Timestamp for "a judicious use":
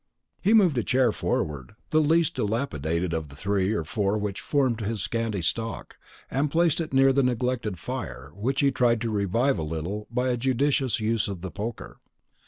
10.29-11.27